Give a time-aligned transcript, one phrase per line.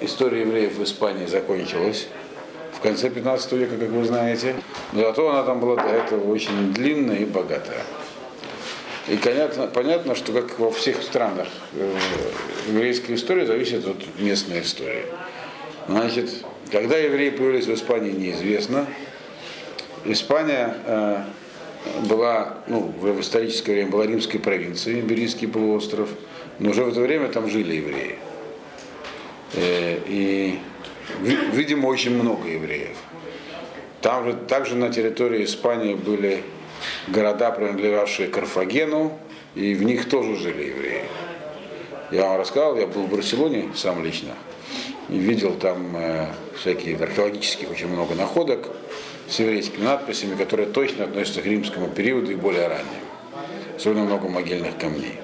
[0.00, 2.08] история евреев в Испании закончилась
[2.72, 4.56] в конце 15 века, как вы знаете.
[4.92, 7.82] Но зато она там была до этого очень длинная и богатая.
[9.08, 11.94] И понятно, понятно, что как во всех странах э,
[12.68, 15.04] еврейская история зависит от местной истории.
[15.88, 16.30] Значит,
[16.70, 18.86] когда евреи появились в Испании, неизвестно.
[20.04, 21.24] Испания э,
[22.08, 26.08] была, ну, в историческое время была римской провинцией, Иберийский полуостров,
[26.58, 28.16] но уже в это время там жили евреи.
[29.54, 30.58] Э, и,
[31.52, 32.96] видимо, очень много евреев.
[34.00, 36.42] Там же, также на территории Испании были
[37.08, 39.18] города, принадлежавшие Карфагену,
[39.54, 41.04] и в них тоже жили евреи.
[42.10, 44.34] Я вам рассказал, я был в Барселоне сам лично,
[45.08, 46.26] и видел там э,
[46.58, 48.68] всякие археологических очень много находок
[49.28, 53.04] с еврейскими надписями, которые точно относятся к римскому периоду и более ранним.
[53.76, 55.18] Особенно много могильных камней.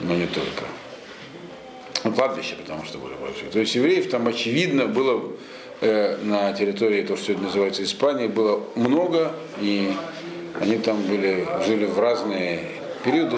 [0.00, 0.64] Но не только.
[2.04, 3.50] Ну, кладбище, потому что были большие.
[3.50, 5.22] То есть евреев там, очевидно, было
[5.80, 9.92] э, на территории, то, что сегодня называется Испания, было много, и
[10.60, 12.64] они там были, жили в разные
[13.04, 13.36] периоды.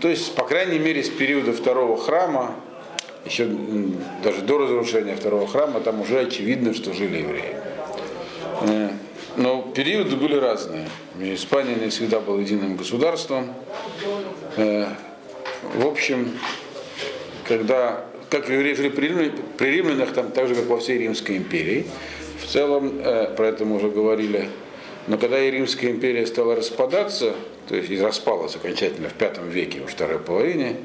[0.00, 2.54] То есть, по крайней мере, с периода второго храма,
[3.26, 3.48] еще
[4.24, 7.56] даже до разрушения второго храма, там уже очевидно, что жили евреи.
[8.62, 8.90] Э,
[9.36, 10.88] но периоды были разные.
[11.20, 13.54] Испания не всегда была единым государством.
[14.56, 14.88] Э,
[15.74, 16.32] в общем,
[17.52, 21.84] когда, как евреи жили при римлянах, там так же, как во всей Римской империи,
[22.42, 24.48] в целом, э, про это мы уже говорили,
[25.06, 27.34] но когда и Римская империя стала распадаться,
[27.68, 30.76] то есть и распалась окончательно в V веке, во второй половине,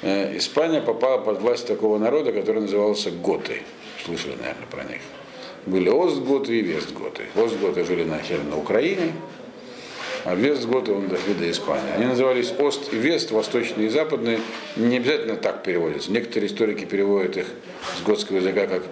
[0.00, 3.62] Испания попала под власть такого народа, который назывался Готы.
[4.04, 5.00] Слышали, наверное, про них
[5.66, 7.24] были Остготы и Вестготы.
[7.34, 9.12] Остготы жили начали на Украине,
[10.24, 11.92] а Вестготы он дошли до Испании.
[11.94, 14.40] Они назывались Ост и Вест, восточные и западные.
[14.76, 16.12] Не обязательно так переводятся.
[16.12, 17.46] Некоторые историки переводят их
[17.98, 18.82] с готского языка как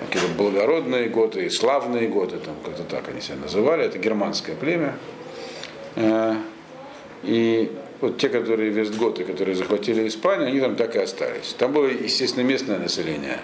[0.00, 3.84] какие-то благородные готы и славные готы, там как-то так они себя называли.
[3.84, 4.94] Это германское племя.
[5.96, 6.34] Э,
[7.24, 11.54] и вот те, которые вестготы, которые захватили Испанию, они там так и остались.
[11.58, 13.38] Там было, естественно, местное население.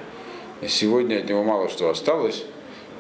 [0.67, 2.44] Сегодня от него мало что осталось.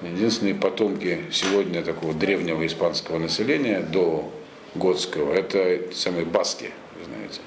[0.02, 4.30] Единственные потомки сегодня такого древнего испанского населения до
[4.74, 7.40] готского, это самые баски, вы знаете,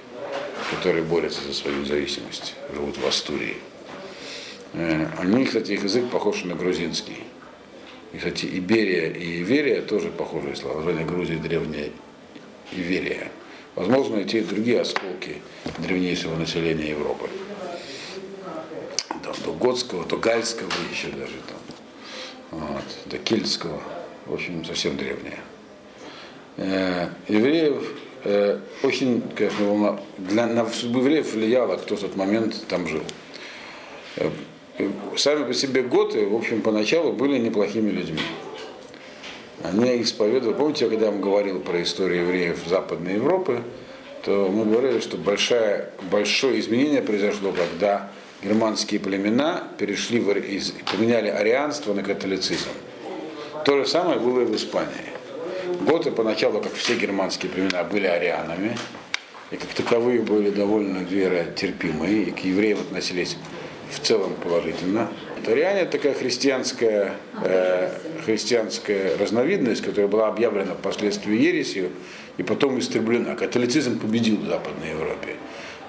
[0.71, 3.57] которые борются за свою независимость, живут в Астурии.
[4.73, 7.17] Э, они, кстати, их язык похож на грузинский.
[8.13, 10.77] И, кстати, Иберия и Иверия тоже похожие слова.
[10.77, 11.89] Название Грузии древняя
[12.71, 13.31] Иверия.
[13.75, 15.37] Возможно, и те и другие осколки
[15.77, 17.29] древнейшего населения Европы.
[19.23, 21.56] До, до готского, до гальского еще даже там
[22.51, 23.81] вот, до кельтского,
[24.25, 25.39] в общем, совсем древняя.
[26.57, 27.93] Э, евреев
[28.23, 33.03] э, очень, конечно, для, на судьбу евреев влияло, кто в тот момент там жил.
[34.17, 34.29] Э,
[35.15, 38.21] сами по себе готы, в общем, поначалу были неплохими людьми.
[39.63, 43.63] Они исповедовали, помните, когда я вам говорил про историю евреев Западной Европы,
[44.23, 48.11] то мы говорили, что большое, большое изменение произошло, когда
[48.43, 52.69] германские племена перешли в, из, поменяли арианство на католицизм.
[53.65, 55.11] То же самое было и в Испании.
[55.81, 58.77] Готы поначалу, как все германские племена, были арианами,
[59.51, 63.37] и как таковые были довольно веротерпимые, и к евреям относились
[63.91, 65.09] в целом положительно.
[65.47, 67.89] Ариане такая христианская, э,
[68.25, 71.91] христианская разновидность, которая была объявлена впоследствии ересью
[72.37, 73.35] и потом истреблена.
[73.35, 75.35] Католицизм победил в Западной Европе.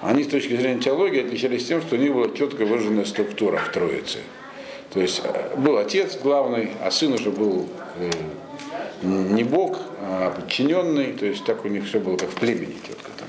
[0.01, 3.71] Они с точки зрения теологии отличались тем, что у них была четко выраженная структура в
[3.71, 4.19] Троице.
[4.93, 7.67] То есть э, был отец главный, а сын уже был
[7.97, 8.09] э,
[9.03, 13.11] не бог, а подчиненный, то есть так у них все было как в племени четко
[13.17, 13.27] там.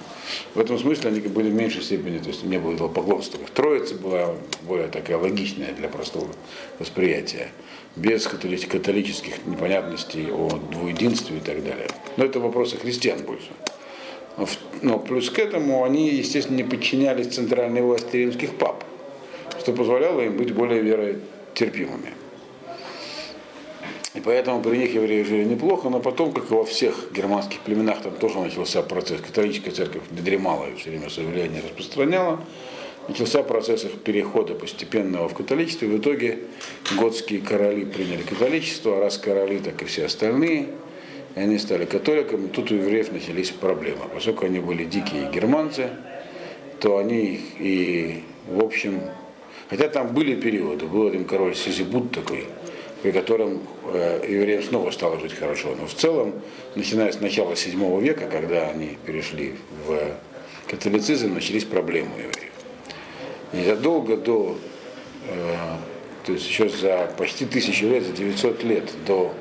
[0.54, 3.41] В этом смысле они были в меньшей степени, то есть не было идолопоклонства.
[3.53, 6.28] Троица была более такая логичная для простого
[6.78, 7.50] восприятия,
[7.97, 11.88] без католических непонятностей о двуединстве и так далее.
[12.16, 13.48] Но это вопросы христиан больше.
[14.82, 18.84] Но плюс к этому они, естественно, не подчинялись центральной власти римских пап,
[19.58, 22.15] что позволяло им быть более веротерпимыми.
[24.15, 28.03] И поэтому при них евреи жили неплохо, но потом, как и во всех германских племенах,
[28.03, 29.21] там тоже начался процесс.
[29.21, 32.41] Католическая церковь не дремала и все время свое влияние распространяла.
[33.09, 35.84] Начался процесс их перехода постепенного в католичество.
[35.84, 36.41] И в итоге
[36.98, 40.68] готские короли приняли католичество, а раз короли, так и все остальные–
[41.34, 44.03] и они стали католиками, тут у евреев начались проблемы.
[44.12, 45.91] Поскольку они были дикие германцы,
[46.80, 49.00] то они и, в общем,
[49.68, 52.47] хотя там были периоды, был один король Сизибут такой,
[53.03, 53.60] при котором
[53.92, 55.74] э, евреям снова стало жить хорошо.
[55.78, 56.34] Но в целом,
[56.74, 59.54] начиная с начала 7 века, когда они перешли
[59.86, 59.98] в
[60.68, 62.53] католицизм, начались проблемы у евреев.
[63.53, 64.56] И задолго до
[66.24, 69.33] то есть еще за почти тысячу лет, за 900 лет до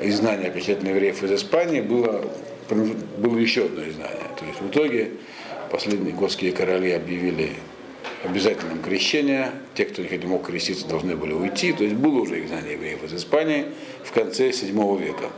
[0.00, 2.24] изгнания окончательно евреев из Испании было,
[3.18, 4.28] было еще одно изгнание.
[4.38, 5.10] То есть в итоге
[5.70, 7.50] последние готские короли объявили
[8.24, 9.50] обязательным крещение.
[9.74, 11.72] Те, кто не мог креститься, должны были уйти.
[11.72, 13.66] То есть было уже изгнание евреев из Испании
[14.02, 15.30] в конце VII века.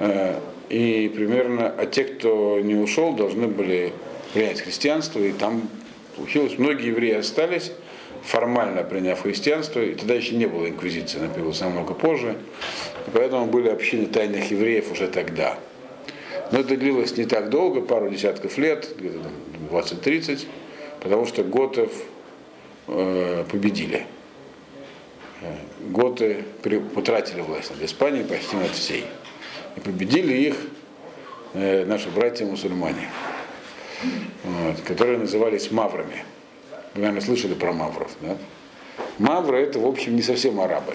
[0.00, 3.92] Э, и примерно, а те, кто не ушел, должны были
[4.34, 5.68] принять христианство, и там
[6.16, 7.72] получилось, многие евреи остались,
[8.24, 12.36] формально приняв христианство, и тогда еще не было инквизиции, она появилась намного позже,
[13.12, 15.58] поэтому были общины тайных евреев уже тогда.
[16.50, 19.18] Но это длилось не так долго, пару десятков лет, где-то
[19.70, 20.46] 20-30,
[21.00, 21.92] потому что готов
[22.86, 24.06] э, победили.
[25.42, 25.54] Э,
[25.90, 26.44] готы
[26.94, 29.04] потратили власть над Испанией почти над всей.
[29.76, 30.56] И победили их
[31.54, 33.08] э, наши братья-мусульмане,
[34.44, 36.24] вот, которые назывались маврами.
[36.94, 38.10] Вы, наверное, слышали про мавров.
[38.20, 38.36] Да?
[39.18, 40.94] Мавры это, в общем, не совсем арабы.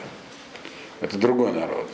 [1.02, 1.90] Это другой народ.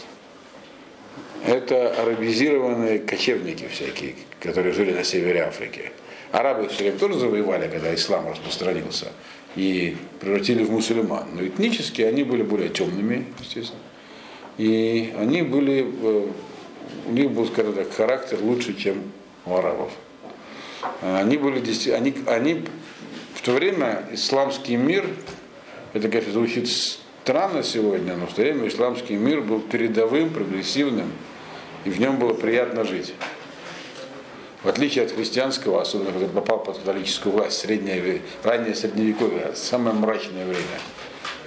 [1.46, 5.92] Это арабизированные кочевники всякие, которые жили на севере Африки.
[6.32, 9.08] Арабы все время тоже завоевали, когда ислам распространился,
[9.56, 11.30] и превратили в мусульман.
[11.34, 13.80] Но этнически они были более темными, естественно.
[14.58, 16.28] И они были, э,
[17.08, 19.12] у них был, скажем так, характер лучше, чем
[19.46, 19.92] у арабов.
[21.02, 21.64] Они были,
[21.94, 22.66] они, они
[23.40, 25.08] в то время исламский мир,
[25.94, 31.10] это, конечно, звучит странно сегодня, но в то время исламский мир был передовым, прогрессивным,
[31.86, 33.14] и в нем было приятно жить.
[34.62, 40.44] В отличие от христианского, особенно когда попал под католическую власть, среднее, раннее средневековье, самое мрачное
[40.44, 40.82] время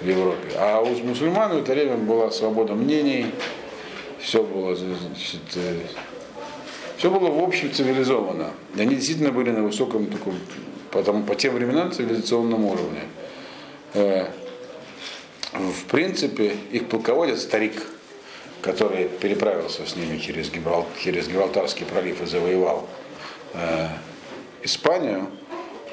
[0.01, 0.49] в Европе.
[0.57, 3.27] А у мусульман в это время была свобода мнений,
[4.19, 5.77] все было, значит, э,
[6.97, 8.49] все было в общем цивилизовано.
[8.79, 10.33] Они действительно были на высоком таком,
[10.93, 13.01] потом, по тем временам цивилизационном уровне.
[13.93, 14.27] Э,
[15.51, 17.83] в принципе, их полководец старик,
[18.61, 22.87] который переправился с ними через, Гибрал, через Гибралтарский пролив и завоевал
[23.53, 23.87] э,
[24.63, 25.27] Испанию,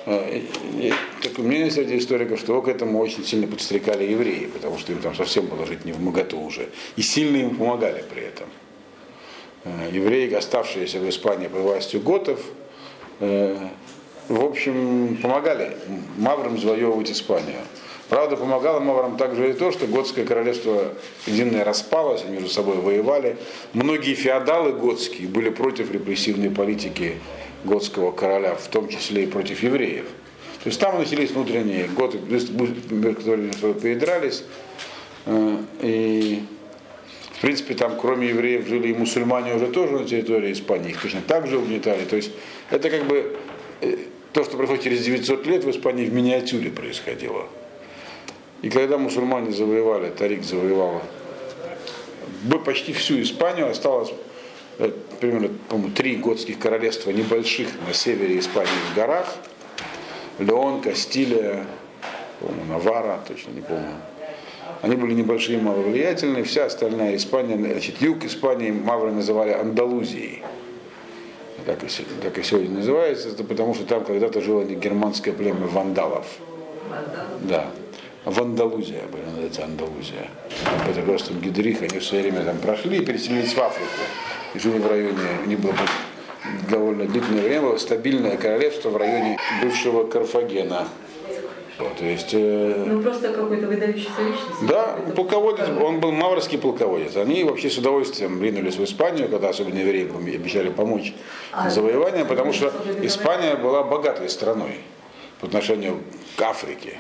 [0.06, 0.43] э,
[0.79, 4.93] и, такое мнение среди историков, что его к этому очень сильно подстрекали евреи, потому что
[4.93, 6.69] им там совсем было жить не в моготу уже.
[6.96, 8.46] И сильно им помогали при этом.
[9.64, 12.41] Э, евреи, оставшиеся в Испании под властью готов,
[13.20, 13.69] э,
[14.31, 15.77] в общем, помогали
[16.17, 17.59] маврам завоевывать Испанию.
[18.09, 20.94] Правда, помогало маврам также и то, что готское королевство
[21.27, 23.37] единое распалось, они между собой воевали.
[23.73, 27.17] Многие феодалы готские были против репрессивной политики
[27.65, 30.05] готского короля, в том числе и против евреев.
[30.62, 32.19] То есть там начались внутренние готы,
[33.15, 34.44] которые передрались.
[35.27, 36.44] Э, и
[37.32, 41.21] в принципе, там кроме евреев жили и мусульмане уже тоже на территории Испании, их точно
[41.21, 42.05] так же угнетали.
[42.05, 42.31] То есть
[42.71, 43.37] это как бы
[43.81, 43.97] э,
[44.32, 47.47] то, что происходит через 900 лет в Испании в миниатюре происходило.
[48.62, 51.03] И когда мусульмане завоевали, Тарик завоевал
[52.65, 54.12] почти всю Испанию, осталось
[54.79, 59.37] э, примерно, по-моему, три готских королевства небольших на севере Испании в горах.
[60.38, 61.67] Леон, Кастилия,
[62.41, 63.94] по-моему, Навара, точно не помню.
[64.82, 66.44] Они были небольшие и маловлиятельные.
[66.44, 70.43] Вся остальная Испания, значит, юг Испании мавры называли Андалузией.
[71.67, 71.89] Так и,
[72.23, 76.27] так и сегодня называется, это потому что там когда-то жило германское племя вандалов.
[77.43, 77.67] Да.
[78.25, 80.29] Вандалузия была, называется Андалузия.
[80.87, 83.89] Под руководством Гидрих они все время там прошли и переселились в Африку.
[84.55, 85.75] И жили в районе, них было
[86.69, 90.89] довольно длительное время, было стабильное королевство в районе бывшего Карфагена.
[91.99, 94.67] То есть, э, ну просто какой-то выдающийся личность.
[94.69, 97.17] Да, полководец, он был маврский полководец.
[97.17, 101.13] Они вообще с удовольствием ринулись в Испанию, когда особенно евреи обещали помочь
[101.53, 102.72] а, завоеванием, потому что
[103.03, 104.81] Испания была богатой страной
[105.41, 105.99] по отношению
[106.37, 106.99] к Африке.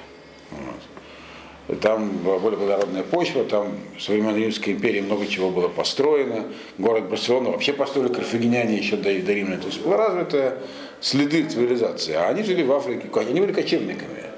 [0.50, 1.80] Вот.
[1.80, 6.46] Там была более плодородная почва, там в времен Римской империи много чего было построено.
[6.78, 9.56] Город Барселона вообще построили карфагеняне еще до, до Рима.
[9.56, 10.58] То есть была развита
[11.00, 12.14] следы цивилизации.
[12.14, 14.29] А они жили в Африке, они были кочевниками.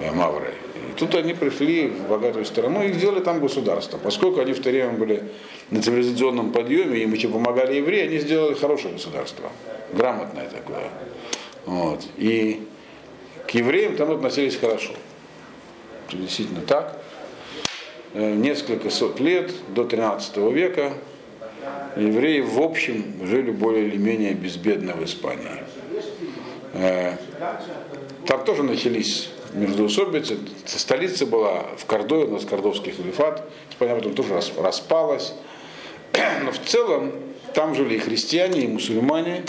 [0.00, 0.54] Э, мавры.
[0.90, 3.98] И тут они пришли в богатую страну и сделали там государство.
[3.98, 5.24] Поскольку они в то время были
[5.70, 9.50] на цивилизационном подъеме, им еще помогали евреи, они сделали хорошее государство.
[9.92, 10.88] Грамотное такое.
[11.66, 12.04] Вот.
[12.16, 12.66] И
[13.46, 14.92] к евреям там относились хорошо.
[16.12, 17.00] Действительно так.
[18.14, 20.92] Э, несколько сот лет, до 13 века,
[21.96, 25.64] евреи в общем жили более или менее безбедно в Испании.
[26.74, 27.16] Э,
[28.26, 30.38] там тоже начались междоусобицы.
[30.66, 33.48] Столица была в Кордове, у нас Кордовский халифат.
[33.70, 35.34] Испания потом тоже распалась.
[36.44, 37.12] Но в целом
[37.54, 39.44] там жили и христиане, и мусульмане.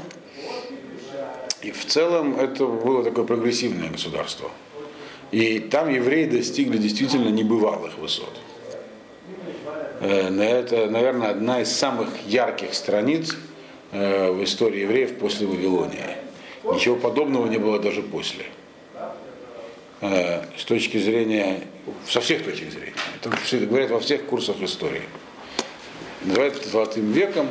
[1.62, 4.50] И в целом это было такое прогрессивное государство.
[5.32, 8.34] И там евреи достигли действительно небывалых высот.
[10.00, 13.36] Э, Это, наверное, одна из самых ярких страниц
[13.92, 16.18] э, в истории евреев после Вавилония.
[16.64, 18.46] Ничего подобного не было даже после.
[20.02, 21.62] Э, С точки зрения,
[22.08, 22.94] со всех точек зрения.
[23.22, 25.02] Это говорят во всех курсах истории.
[26.24, 27.50] Называют это золотым веком,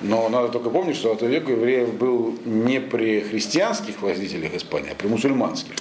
[0.00, 4.94] но надо только помнить, что золотой век евреев был не при христианских властителях Испании, а
[4.94, 5.74] при мусульманских.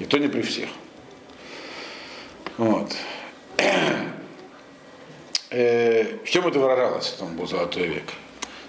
[0.00, 0.68] И то не при всех.
[2.56, 2.94] Вот.
[5.50, 8.04] Э, В чем это выражалось, там был золотой век?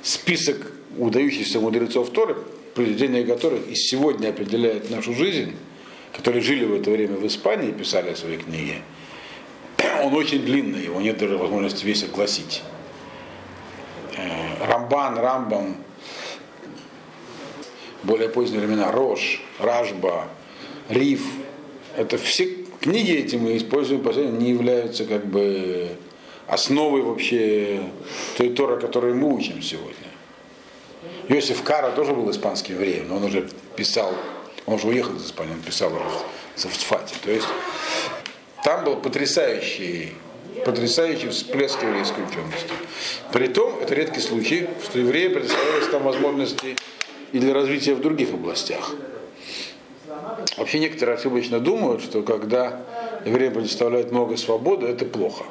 [0.01, 2.38] Список выдающихся мудрецов Торы,
[2.74, 5.58] произведения которых и сегодня определяет нашу жизнь,
[6.13, 8.81] которые жили в это время в Испании и писали свои книги,
[10.03, 12.63] он очень длинный, его нет даже возможности весь огласить.
[14.17, 15.75] Э, Рамбан, Рамбам,
[18.03, 20.27] более поздние времена, Рош, Ражба,
[20.89, 21.21] Риф,
[21.95, 25.89] это все книги эти мы используем, последние, не являются как бы
[26.47, 27.81] основой вообще
[28.37, 29.93] той Торы, которую мы учим сегодня.
[31.27, 34.13] Иосиф Кара тоже был испанским евреем, но он уже писал,
[34.69, 37.15] он уже уехал из Испании, он писал в Сафтфате.
[37.23, 37.47] То есть
[38.63, 40.13] там был потрясающий,
[40.63, 42.69] потрясающий всплеск еврейской учености.
[43.33, 46.75] Притом, это редкий случай, что евреи предоставлялись там возможности
[47.31, 48.93] и для развития в других областях.
[50.57, 52.81] Вообще некоторые ошибочно думают, что когда
[53.25, 55.45] евреям предоставляют много свободы, это плохо.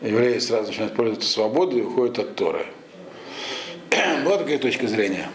[0.00, 2.66] Евреи сразу начинают пользоваться свободой и уходят от Торы.
[4.24, 5.28] Была такая точка зрения.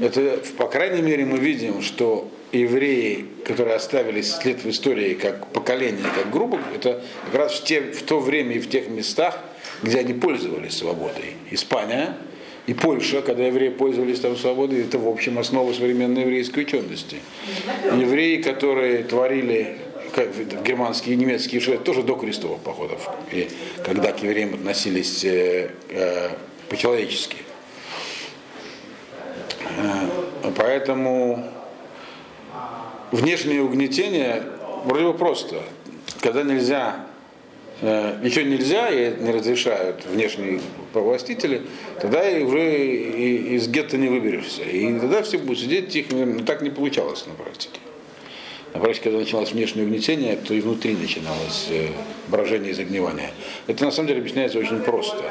[0.00, 6.04] Это, по крайней мере, мы видим, что евреи, которые оставились след в истории как поколение,
[6.14, 9.38] как группа, это как раз в, те, в то время и в тех местах,
[9.82, 11.34] где они пользовались свободой.
[11.50, 12.16] Испания
[12.66, 17.16] и Польша, когда евреи пользовались там свободой, это, в общем, основа современной еврейской учености.
[17.96, 19.78] Евреи, которые творили
[20.14, 20.28] как,
[20.64, 23.48] германские и немецкие шведы, тоже до крестовых походов, и
[23.84, 26.30] когда к евреям относились э, э,
[26.68, 27.36] по-человечески.
[29.78, 31.44] Э, поэтому
[33.12, 34.42] внешнее угнетение
[34.84, 35.62] вроде бы просто.
[36.20, 37.06] Когда нельзя,
[37.80, 40.60] э, ничего нельзя и не разрешают внешние
[40.92, 41.62] властители,
[42.00, 44.62] тогда и уже и, из гетто не выберешься.
[44.62, 47.78] И тогда все будут сидеть тихо, так не получалось на практике.
[48.74, 51.88] На практике, когда началось внешнее угнетение, то и внутри начиналось э,
[52.28, 53.30] брожение и загнивание.
[53.66, 55.22] Это на самом деле объясняется очень просто.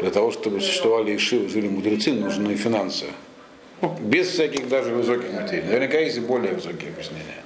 [0.00, 3.06] Для того, чтобы существовали ишивы, жили мудрецы, нужны финансы.
[3.82, 5.64] Ну, без всяких даже высоких материй.
[5.64, 7.42] Наверняка есть и более высокие объяснения.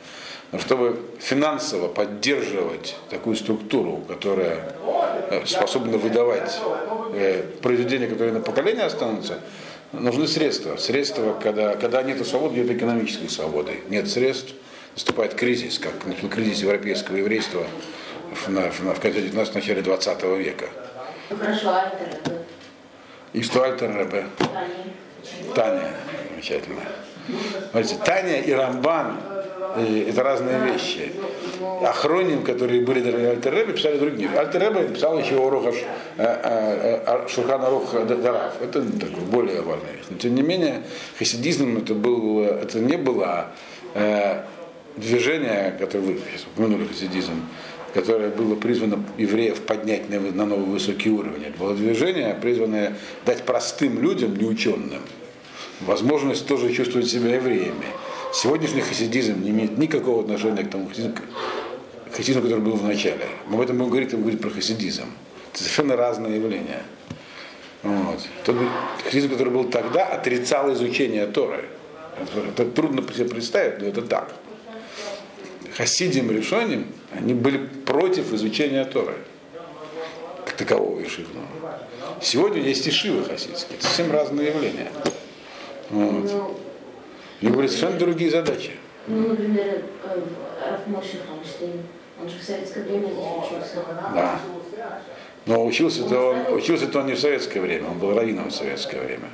[0.53, 4.75] Но чтобы финансово поддерживать такую структуру, которая
[5.31, 6.59] э, способна выдавать
[7.15, 9.41] э, произведения, которые на поколение останутся,
[9.93, 10.77] нужны средства.
[10.77, 13.81] Средства, когда, когда нет свободы, нет экономической свободы.
[13.89, 14.53] Нет средств,
[14.95, 15.93] наступает кризис, как
[16.31, 17.65] кризис европейского еврейства
[18.35, 20.67] в, на, в, в конце 19 начале 20 века.
[23.33, 24.27] И что Альтер Ребе?
[25.55, 25.91] Таня.
[26.31, 26.83] Замечательно.
[27.71, 29.17] Смотрите, Таня и Рамбан
[29.77, 31.13] э, это разные вещи.
[31.83, 34.31] Ахроним, которые были даже Альтер Ребе, писали другие.
[34.31, 35.73] Альтер Ребе писал еще Ороха
[37.29, 38.61] Шухана Рух Дарав.
[38.61, 40.07] Это такое более важная вещь.
[40.11, 40.83] Но тем не менее,
[41.19, 43.47] хасидизм это, был, это не было
[43.95, 44.43] э,
[44.97, 46.21] движение, которое вы
[46.55, 47.47] упомянули хасидизм,
[47.95, 51.45] которое было призвано евреев поднять на, на новый высокий уровень.
[51.45, 55.01] Это было движение, призванное дать простым людям, неученым,
[55.81, 57.87] возможность тоже чувствовать себя евреями.
[58.33, 60.89] Сегодняшний хасидизм не имеет никакого отношения к тому
[62.13, 63.27] хасидизму, который был в начале.
[63.47, 65.07] Мы об этом будем говорить, будем говорить про хасидизм.
[65.53, 66.83] Это совершенно разные явления.
[67.83, 68.21] Вот.
[68.45, 68.57] Тот
[69.05, 71.65] хасидизм, который был тогда, отрицал изучение Торы.
[72.49, 74.33] Это трудно себе представить, но это так.
[75.77, 79.17] Хасидим решением, они были против изучения Торы,
[80.45, 81.47] как такового ишивного.
[82.21, 84.91] Сегодня есть ишивы хасидские, это совсем разные явления.
[85.91, 86.55] Вот.
[87.41, 88.73] У него были совершенно другие задачи.
[89.07, 91.83] Ну, например, Раф Моше Фанштейн,
[92.21, 93.85] он же в советское время здесь учился.
[94.15, 94.41] Да.
[95.47, 99.31] Но учился-то он, учился-то он не в советское время, он был раввином в советское время.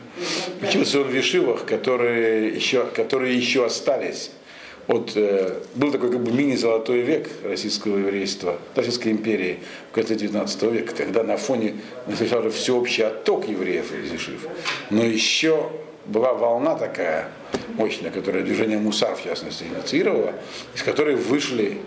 [0.63, 4.31] Учился он в Ешивах, которые еще, которые еще остались
[4.89, 9.59] от, э, был такой как бы мини-золотой век российского еврейства, Российской империи
[9.91, 11.75] в конце 19 века, когда на фоне
[12.07, 14.47] уже всеобщий отток евреев из Ешив.
[14.91, 15.71] Но еще
[16.07, 17.29] была волна такая
[17.75, 20.35] мощная, которая движение Мусар, в частности, инициировала,
[20.75, 21.79] из которой вышли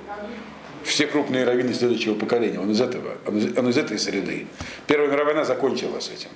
[0.83, 2.59] все крупные раввины следующего поколения.
[2.59, 4.47] Он из этого, он из, он из этой среды.
[4.87, 6.29] Первая мировая война закончилась этим.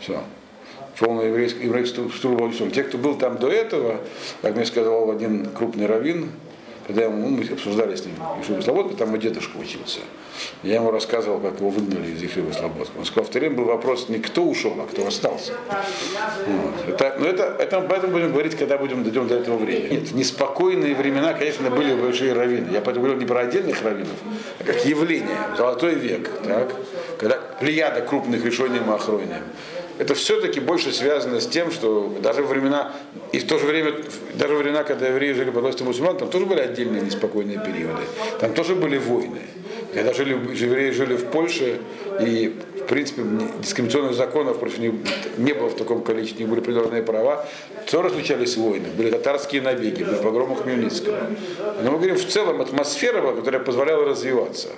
[0.00, 0.22] Все.
[1.00, 2.70] Полную еврейскую, еврейскую структуру.
[2.70, 4.00] Те, кто был там до этого,
[4.42, 6.30] как мне сказал один крупный раввин,
[6.86, 10.00] когда ему, мы обсуждали с ним Ешиву Слободку, там мой дедушка учился.
[10.62, 12.92] Я ему рассказывал, как его выгнали из Ешивы Слободки.
[12.98, 15.52] Он сказал, в то был вопрос не кто ушел, а кто остался.
[15.68, 16.88] Вот.
[16.88, 20.00] Это, но это, это, об этом будем говорить, когда будем дойдем до этого времени.
[20.00, 22.68] Нет, неспокойные времена, конечно, были большие раввины.
[22.72, 24.16] Я говорил не про отдельных раввинов,
[24.58, 25.36] а как явление.
[25.56, 26.74] Золотой век, так?
[27.18, 29.42] когда плеяда крупных решений Махрония
[30.00, 32.90] это все-таки больше связано с тем, что даже времена,
[33.32, 33.92] и в то же время,
[34.32, 38.00] даже времена, когда евреи жили под властью мусульман, там тоже были отдельные неспокойные периоды.
[38.40, 39.42] Там тоже были войны.
[39.92, 41.80] Когда жили, евреи жили в Польше,
[42.18, 43.24] и, в принципе,
[43.60, 44.94] дискриминационных законов против них
[45.36, 47.46] не было в таком количестве, не были определенные права,
[47.90, 51.18] тоже случались войны, были татарские набеги, были погромы Хмельницкого.
[51.82, 54.70] Но мы говорим в целом атмосфера, которая позволяла развиваться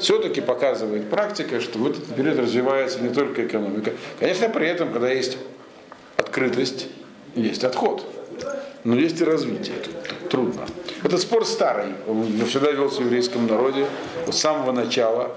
[0.00, 3.92] все-таки показывает практика, что в этот период развивается не только экономика.
[4.18, 5.38] Конечно, при этом, когда есть
[6.16, 6.88] открытость,
[7.34, 8.04] есть отход.
[8.84, 9.76] Но есть и развитие.
[9.76, 10.66] Тут трудно.
[11.02, 11.94] Этот спор старый.
[12.06, 13.86] Он всегда велся в еврейском народе.
[14.30, 15.34] С самого начала,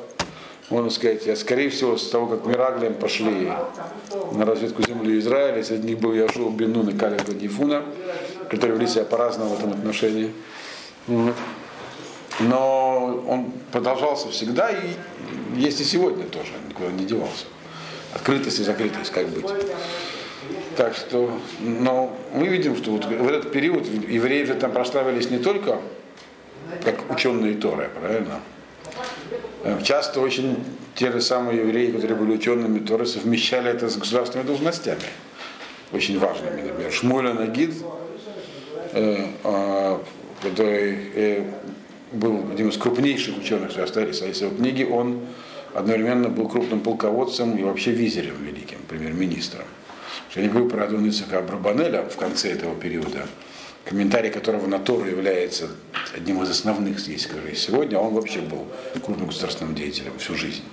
[0.69, 3.51] можно сказать, я, скорее всего, с того, как Мираглием пошли
[4.33, 7.83] на разведку земли Израиля, среди них был Яшуа Бенун и Калев Гадифуна,
[8.49, 10.31] которые вели себя по-разному в этом отношении.
[12.41, 14.95] Но он продолжался всегда и
[15.55, 17.45] есть и сегодня тоже, никуда не девался.
[18.13, 19.45] Открытость и закрытость, как быть.
[20.75, 25.37] Так что, но мы видим, что вот в этот период евреи же там прославились не
[25.37, 25.79] только
[26.83, 28.39] как ученые Торы, правильно?
[29.83, 30.57] Часто очень
[30.95, 35.01] те же самые евреи, которые были учеными Торы, совмещали это с государственными должностями,
[35.91, 36.61] очень важными.
[36.61, 37.75] Например, Шмуля Нагид,
[38.93, 39.97] э, э,
[40.41, 41.43] который э,
[42.11, 45.21] был одним из крупнейших ученых, остались из его книги, он
[45.73, 49.65] одновременно был крупным полководцем и вообще визерем великим, премьер-министром.
[50.35, 53.27] Я не говорю про Адон Ицака Брабанеля в конце этого периода,
[53.85, 55.69] комментарий которого на Тору является
[56.15, 58.65] одним из основных здесь, которые сегодня, а он вообще был
[59.03, 60.63] крупным государственным деятелем всю жизнь.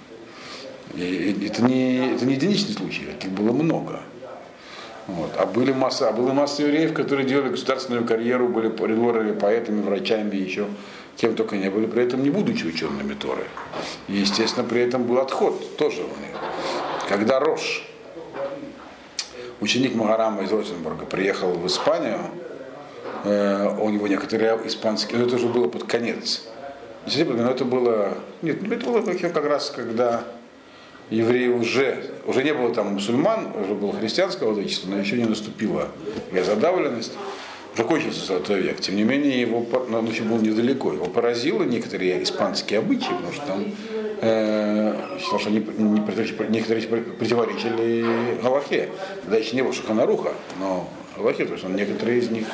[0.94, 4.00] И это не, это не единичный случай, таких было много.
[5.08, 5.30] Вот.
[5.36, 10.36] А, были масса, а была масса евреев, которые делали государственную карьеру, были придворными поэтами, врачами,
[10.36, 10.66] еще
[11.18, 13.44] кем только не были, при этом не будучи учеными Торы.
[14.06, 16.36] И, естественно, при этом был отход тоже у них.
[17.08, 17.84] Когда Рош,
[19.60, 22.20] ученик Магарама из Ротенбурга, приехал в Испанию,
[23.24, 26.44] э, у него некоторые испанские, но это уже было под конец.
[27.06, 30.22] Но это было, нет, это было как раз, когда
[31.10, 35.88] евреи уже, уже не было там мусульман, уже было христианское владычество, но еще не наступила
[36.44, 37.12] задавленность
[37.78, 38.80] закончился золотой век.
[38.80, 40.92] Тем не менее, его, он еще был недалеко.
[40.92, 43.64] Его поразило некоторые испанские обычаи, потому что там
[44.20, 46.00] э, считал, что они не,
[46.48, 48.88] некоторые противоречили Галахе.
[49.22, 52.48] Тогда еще не было Шаханаруха, но Галахе, то есть он некоторые из них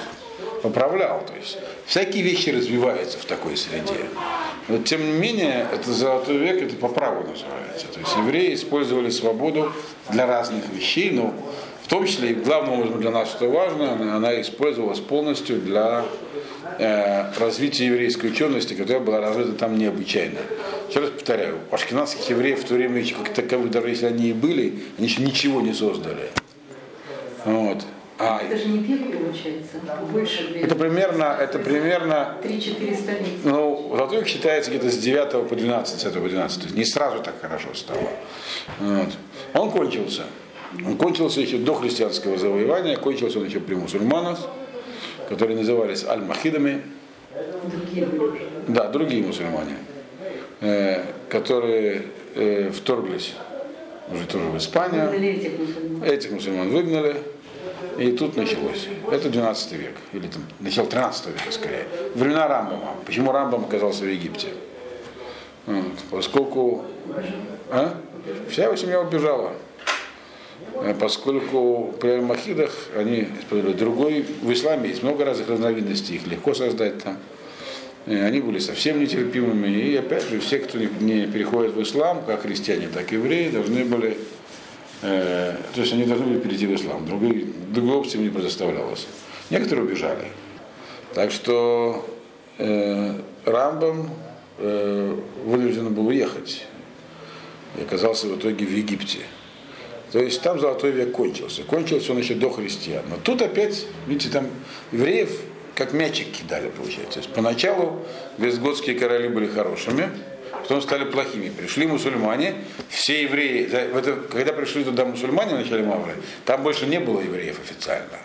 [0.62, 1.24] поправлял.
[1.26, 4.04] То есть всякие вещи развиваются в такой среде.
[4.68, 7.86] Но тем не менее, это золотой век, это по праву называется.
[7.92, 9.72] То есть евреи использовали свободу
[10.10, 11.34] для разных вещей, но
[11.82, 16.04] в том числе и главным образом для нас, что важно, она, она использовалась полностью для
[16.78, 20.38] э, развития еврейской учености, которая была развита там необычайно.
[20.88, 24.32] Еще раз повторяю, ашкенадских евреев в то время еще как таковых, даже если они и
[24.32, 26.30] были, они еще ничего не создали.
[27.44, 27.84] Вот.
[28.24, 29.76] А, это же не век получается,
[30.10, 30.66] больше века.
[30.66, 32.36] Это примерно, это примерно...
[32.42, 33.30] 3-4 столетия.
[33.44, 36.58] Ну, золотой век считается где-то с 9 по 12, с этого по 12.
[36.58, 38.08] То есть не сразу так хорошо стало.
[38.80, 39.08] Вот.
[39.54, 40.22] Он кончился.
[40.84, 44.38] Он кончился еще до христианского завоевания, кончился он еще при мусульманах,
[45.28, 46.82] которые назывались аль-махидами.
[47.70, 48.08] Другие.
[48.68, 49.76] Да, другие мусульмане,
[50.60, 53.34] э, которые э, вторглись
[54.12, 55.12] уже тоже в Испанию.
[55.12, 56.04] Этих мусульман.
[56.04, 57.16] Этих мусульман выгнали.
[57.98, 58.88] И тут началось.
[59.10, 61.86] Это 12 век, или там, начало 13 века скорее.
[62.14, 62.94] Времена Рамбама.
[63.06, 64.48] Почему Рамбам оказался в Египте?
[66.10, 66.84] Поскольку...
[67.70, 67.94] А?
[68.48, 69.52] Вся семья убежала.
[70.76, 76.54] Э, поскольку при Аль-Махидах они использовали другой, в исламе есть много разных разновидностей, их легко
[76.54, 77.18] создать там.
[78.06, 82.42] И они были совсем нетерпимыми, и опять же, все, кто не переходит в ислам, как
[82.42, 84.18] христиане, так и евреи, должны были,
[85.04, 89.06] э, то есть они должны были перейти в ислам, другой, другой опции им не предоставлялось.
[89.50, 90.28] Некоторые убежали.
[91.14, 92.04] Так что
[92.58, 93.14] э,
[93.44, 94.10] Рамбам
[94.58, 96.66] э, вынужден был уехать
[97.78, 99.20] и оказался в итоге в Египте.
[100.12, 101.62] То есть там золотой век кончился.
[101.64, 103.02] Кончился он еще до христиан.
[103.10, 104.46] Но тут опять, видите, там
[104.92, 105.30] евреев
[105.74, 107.14] как мячик кидали, получается.
[107.14, 108.00] То есть поначалу
[108.38, 110.08] вестготские короли были хорошими,
[110.64, 111.50] потом стали плохими.
[111.50, 112.54] Пришли мусульмане,
[112.88, 117.60] все евреи, это- когда пришли туда мусульмане в начале Мавры, там больше не было евреев
[117.60, 118.18] официально.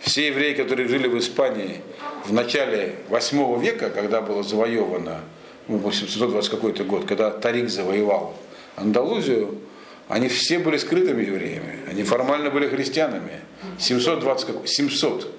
[0.00, 1.80] Все евреи, которые жили в Испании
[2.24, 5.20] в начале 8 века, когда было завоевано,
[5.68, 8.34] ну, 820 какой-то год, когда Тарик завоевал
[8.76, 9.60] Андалузию,
[10.08, 11.78] они все были скрытыми евреями.
[11.88, 13.40] Они формально были христианами.
[13.78, 15.32] 720, как- 700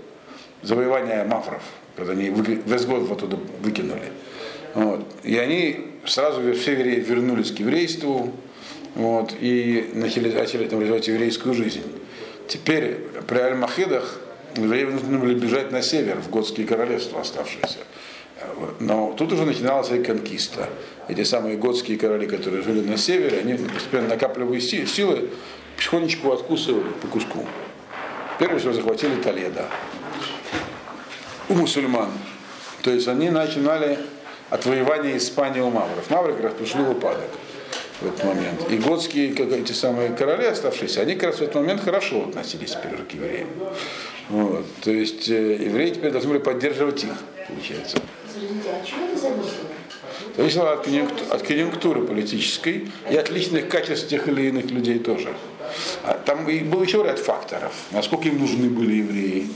[0.61, 1.61] завоевания мафров,
[1.97, 4.11] когда они весь год оттуда выкинули.
[4.75, 5.05] Вот.
[5.23, 8.33] И они сразу все евреи вернулись к еврейству
[8.95, 11.83] вот, и начали, начали там развивать еврейскую жизнь.
[12.47, 14.19] Теперь при Аль-Махидах
[14.55, 17.79] евреи нужно были бежать на север, в Готские королевства оставшиеся.
[18.79, 20.69] Но тут уже начиналась реконкиста.
[21.07, 25.29] Эти самые готские короли, которые жили на севере, они постепенно накапливая си- силы,
[25.75, 27.45] потихонечку откусывали по куску.
[28.39, 29.69] Первый всего захватили Толедо
[31.49, 32.09] у мусульман.
[32.81, 33.97] То есть они начинали
[34.53, 36.09] отвоевание Испании у мавров.
[36.11, 37.29] Мавры как раз пришли в упадок
[38.01, 38.69] в этот момент.
[38.69, 42.71] И готские, как эти самые короли оставшиеся, они как раз в этот момент хорошо относились
[42.71, 43.47] теперь к евреям.
[44.29, 44.65] Вот.
[44.81, 47.13] То есть э, евреи теперь должны были поддерживать их,
[47.47, 47.97] получается.
[48.27, 49.67] Подождите, а чего это зависело?
[50.37, 55.33] Зависело от конъюнктуры, от конъюнктуры политической и от личных качеств тех или иных людей тоже.
[56.03, 59.47] А Там был еще ряд факторов, насколько им нужны были евреи.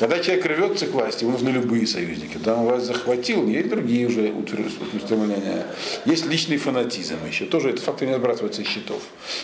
[0.00, 2.32] Когда человек рвется к власти, ему нужны любые союзники.
[2.32, 5.66] Когда он власть захватил, есть другие уже устремления.
[6.06, 7.44] Есть личный фанатизм еще.
[7.44, 9.02] Тоже этот фактор не сбрасывается из счетов.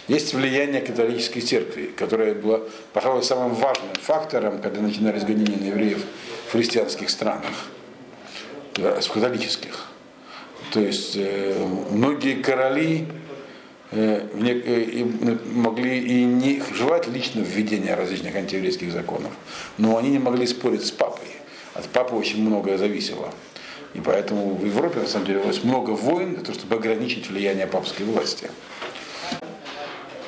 [0.09, 6.03] Есть влияние католической церкви, которое было, пожалуй, самым важным фактором, когда начинались гонения на евреев
[6.49, 7.53] в христианских странах,
[8.77, 9.89] в католических.
[10.73, 11.55] То есть э,
[11.91, 13.26] многие короли э, э,
[13.97, 19.33] и, м, могли и не желать лично введения различных антиеврейских законов,
[19.79, 21.29] но они не могли спорить с папой.
[21.75, 23.33] От папы очень многое зависело.
[23.95, 27.67] И поэтому в Европе, на самом деле, велось много войн для того, чтобы ограничить влияние
[27.67, 28.51] папской власти.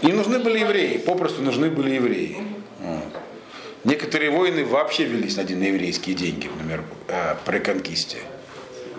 [0.00, 2.38] И нужны были евреи, попросту нужны были евреи.
[3.84, 8.18] Некоторые войны вообще велись на на еврейские деньги, например, э, при конкисте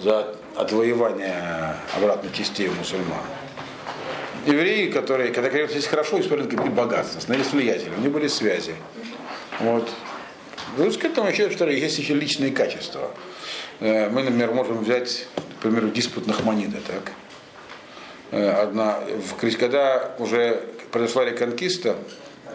[0.01, 3.21] за отвоевание обратно частей у мусульман.
[4.45, 8.75] Евреи, которые, когда говорят, хорошо, использовали как богатство, становились влиятельными, у них были связи.
[9.59, 9.89] Вот.
[10.77, 13.11] Плюс к этому еще, что есть еще личные качества.
[13.79, 15.25] Э, Мы, например, можем взять,
[15.59, 17.11] к примеру, диспут Нахманида, так?
[18.31, 18.99] Э, Одна,
[19.59, 21.95] когда уже произошла реконкиста,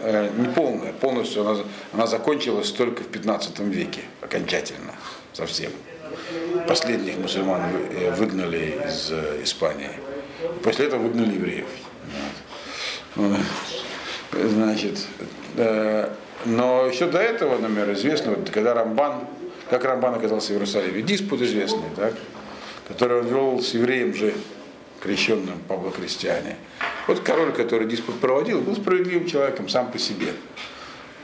[0.02, 1.60] э, не полная, полностью она,
[1.92, 4.94] она закончилась только в 15 веке, окончательно,
[5.32, 5.70] совсем.
[6.68, 9.90] Последних мусульман вы- выгнали из Испании.
[10.62, 11.66] После этого выгнали евреев.
[14.32, 15.06] Значит,
[15.56, 16.10] э,
[16.44, 19.20] но еще до этого, например, известно, вот, когда Рамбан,
[19.70, 22.14] как Рамбан оказался в Иерусалиме, диспут известный, так,
[22.88, 24.34] который он вел с евреем же,
[25.00, 26.56] крещенным Павло Крестьяне.
[27.06, 30.32] Вот король, который диспут проводил, был справедливым человеком сам по себе.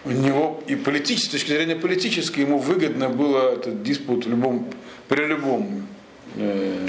[0.04, 4.70] У него и политически, с точки зрения политической, ему выгодно было этот диспут любом,
[5.08, 5.86] при любом
[6.36, 6.86] э,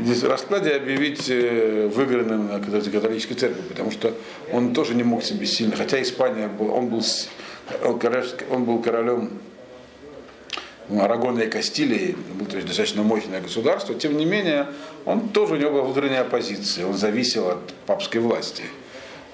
[0.00, 4.14] здесь раскладе объявить э, выигранным на католической церкви, потому что
[4.52, 7.02] он тоже не мог себе сильно, хотя Испания он был,
[8.50, 9.30] он был королем
[10.88, 14.68] ну, Арагона и Кастилии, был то есть, достаточно мощное государство, тем не менее,
[15.04, 18.62] он тоже у него была внутренняя оппозиция, он зависел от папской власти.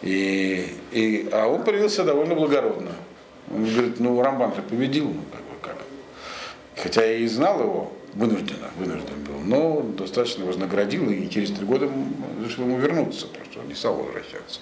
[0.00, 2.92] И, и, а он появился довольно благородно.
[3.54, 5.76] Он говорит, ну Рамбан же победил, ну как бы как.
[6.82, 11.88] Хотя я и знал его, вынужденно, вынужден был, но достаточно вознаградил и через три года
[12.44, 14.60] решил ему вернуться, просто он не стал возвращаться.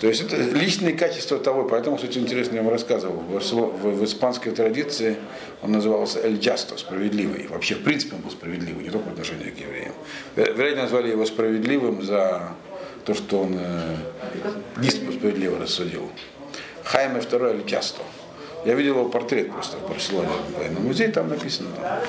[0.00, 4.50] То есть это личные качества того, поэтому, кстати, интересно, я вам рассказывал, в, в- испанской
[4.52, 5.16] традиции
[5.62, 7.46] он назывался Эль Джасто, справедливый.
[7.46, 9.92] Вообще, в принципе, он был справедливый, не только в отношении к евреям.
[10.34, 12.52] Веро- Вероятно, назвали его справедливым за
[13.04, 13.96] то, что он э,
[14.78, 16.10] диспут справедливо рассудил.
[16.82, 18.02] Хайме II Эль Джасто.
[18.66, 21.68] Я видел его портрет просто в Барселоне, в военном музее, там написано.
[21.80, 22.00] Там.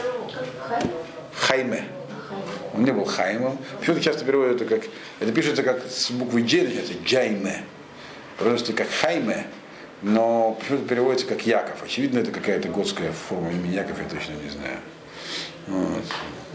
[1.36, 1.84] Хайме.
[2.74, 3.58] Он не был Хаймом.
[3.80, 7.64] Почему-то часто переводят это как, это пишется как с буквы Дж, начинается Джайме.
[8.38, 9.46] Просто как Хайме,
[10.02, 11.84] но почему-то переводится как Яков.
[11.84, 14.78] Очевидно, это какая-то готская форма имени Яков, я точно не знаю.
[15.68, 16.04] Вот.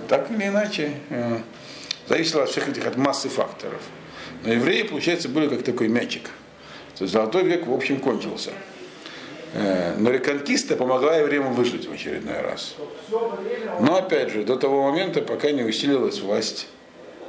[0.09, 1.38] Так или иначе, э,
[2.09, 3.81] зависело от всех этих, от массы факторов.
[4.44, 6.25] Но евреи, получается, были как такой мячик.
[6.97, 8.51] То есть золотой век, в общем, кончился.
[9.55, 12.75] Э, Но реконкиста помогла евреям выжить в очередной раз.
[13.81, 16.69] Но опять же, до того момента, пока не усилилась власть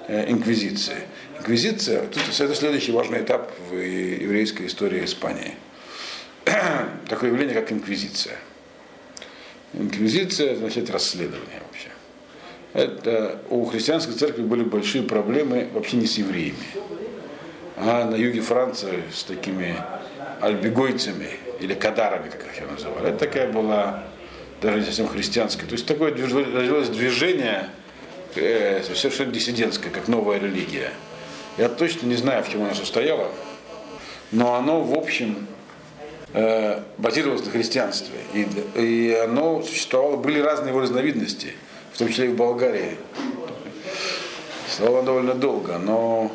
[0.07, 0.97] э, инквизиции.
[1.37, 5.55] Инквизиция, тут это следующий важный этап в еврейской истории Испании.
[7.07, 8.35] Такое явление, как инквизиция.
[9.73, 11.89] Инквизиция значит расследование вообще.
[12.73, 16.57] это у христианской церкви были большие проблемы вообще не с евреями,
[17.77, 19.75] а на юге Франции с такими
[20.41, 23.09] альбегойцами или кадарами, как их называли.
[23.09, 24.03] Это такая была
[24.61, 25.65] даже не совсем христианская.
[25.65, 27.69] То есть такое развилось движение
[28.35, 30.91] э, совершенно диссидентское, как новая религия.
[31.57, 33.29] Я точно не знаю, в чем оно состояло,
[34.31, 35.47] но оно, в общем,
[36.33, 38.17] э, базировалось на христианстве.
[38.33, 41.53] И, и оно существовало, были разные его разновидности,
[41.93, 42.97] в том числе и в Болгарии.
[44.65, 46.31] Существовало довольно долго, но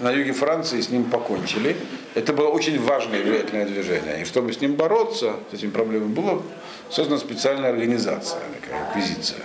[0.00, 1.76] на юге Франции с ним покончили.
[2.16, 4.22] Это было очень важное влиятельное движение.
[4.22, 6.40] И чтобы с ним бороться, с этими проблемами, была
[6.88, 9.40] создана специальная организация, такая инквизиция,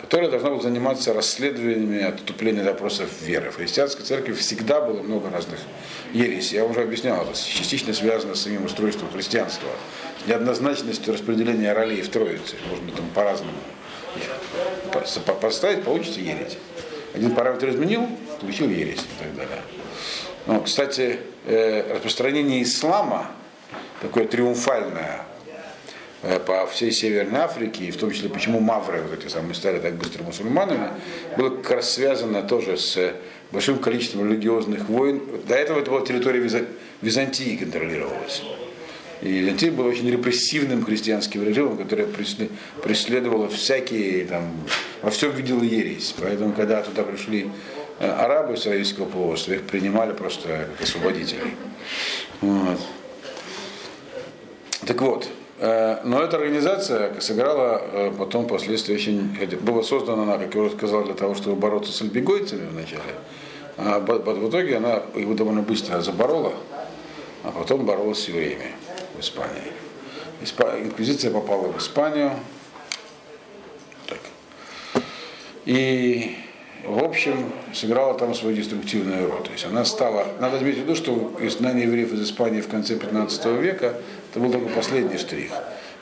[0.00, 3.52] которая должна была заниматься расследованиями отступления допросов веры.
[3.52, 5.60] В христианской церкви всегда было много разных
[6.12, 6.56] ересей.
[6.56, 9.68] Я уже объяснял, это частично связано с самим устройством христианства,
[10.24, 12.56] с неоднозначностью распределения ролей в Троице.
[12.68, 13.52] Можно там по-разному
[15.40, 16.58] поставить, получится ересь.
[17.14, 18.08] Один параметр изменил,
[18.40, 19.62] получил ересь и так далее.
[20.46, 23.26] Но, кстати, э, распространение ислама,
[24.00, 25.22] такое триумфальное,
[26.22, 29.80] э, по всей Северной Африке, и в том числе почему мавры, вот эти самые, стали
[29.80, 30.90] так быстро мусульманами,
[31.36, 33.14] было как раз связано тоже с
[33.50, 35.20] большим количеством религиозных войн.
[35.48, 36.40] До этого это была территория
[37.02, 38.42] Византии контролировалась.
[39.22, 42.06] И Византия была очень репрессивным христианским режимом, которое
[42.82, 44.52] преследовало всякие, там,
[45.02, 46.14] во всем видело ересь.
[46.20, 47.48] Поэтому, когда туда пришли
[47.98, 51.56] арабы с Аравийского полуострова, их принимали просто как освободителей.
[52.40, 52.78] Вот.
[54.86, 55.28] Так вот,
[55.58, 59.36] э, но эта организация сыграла э, потом впоследствии очень...
[59.62, 63.14] Была создана она, как я уже сказал, для того, чтобы бороться с альбегойцами вначале.
[63.78, 66.54] А в итоге она его довольно быстро заборола,
[67.42, 68.72] а потом боролась с евреями
[69.16, 69.72] в Испании.
[70.84, 72.32] Инквизиция попала в Испанию.
[74.06, 74.20] Так.
[75.64, 76.36] И,
[76.86, 79.42] в общем, сыграла там свою деструктивную роль.
[79.42, 80.26] То есть она стала...
[80.40, 84.52] Надо иметь в виду, что изгнание евреев из Испании в конце 15 века это был
[84.52, 85.50] только последний штрих.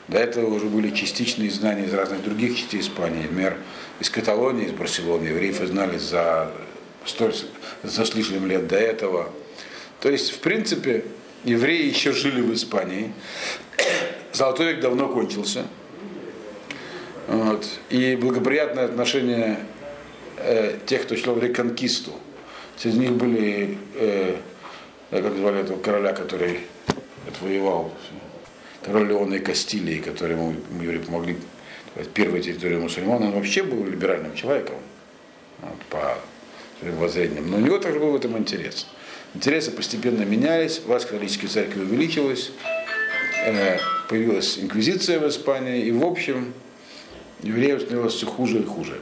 [0.07, 3.23] До этого уже были частичные изгнания из разных других частей Испании.
[3.23, 3.57] Например,
[3.99, 6.51] из Каталонии, из Барселоны евреев изгнали за,
[7.05, 7.33] столь,
[7.81, 9.29] за с лет до этого.
[10.01, 11.05] То есть, в принципе,
[11.43, 13.13] евреи еще жили в Испании.
[14.33, 15.65] Золотой век давно кончился.
[17.27, 17.65] Вот.
[17.89, 19.59] И благоприятное отношение
[20.37, 22.11] э, тех, кто шел в реконкисту.
[22.77, 24.35] Среди них были, э,
[25.11, 26.59] как звали этого короля, который
[27.27, 27.91] отвоевал
[28.83, 31.37] король Леона и Кастилии, ему евреи помогли
[32.13, 34.75] первой территории мусульман, он вообще был либеральным человеком
[35.61, 36.17] вот, по
[36.79, 37.49] своим воззрениям.
[37.49, 38.87] Но у него также был в этом интерес.
[39.33, 42.51] Интересы постепенно менялись, власть католической церкви увеличилась,
[43.45, 43.77] э,
[44.09, 46.53] появилась инквизиция в Испании, и в общем
[47.41, 48.99] евреев становилось все хуже и хуже.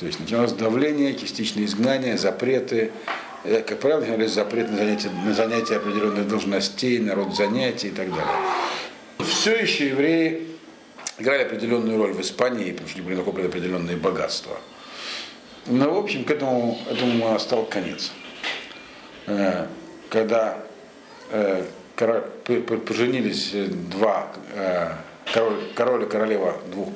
[0.00, 2.90] То есть началось давление, частичное изгнание, запреты,
[3.44, 8.08] э, как правило, начинались запреты на занятие, на занятие определенных должностей, народ занятий и так
[8.08, 8.34] далее.
[9.18, 10.46] Все еще евреи
[11.18, 14.56] играли определенную роль в Испании, потому что были накоплены определенные богатства.
[15.66, 18.10] Но, в общем, к этому, этому настал конец.
[19.26, 19.66] Э,
[20.08, 20.64] когда
[21.30, 21.66] э,
[22.86, 23.52] поженились
[23.90, 24.32] два
[25.30, 26.88] король, король и королева двух